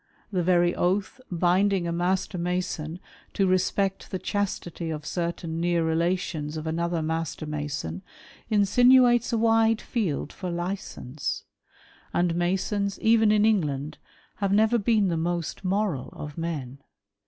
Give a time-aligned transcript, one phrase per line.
[0.31, 2.99] The very oath binding a Master Mason
[3.33, 8.01] to respect the chastity of certain near relations of another Master Mason,
[8.49, 11.43] insinuates a wide field for licence;
[12.15, 13.99] and Masons, even in England,
[14.37, 16.79] have never been the most moral of men.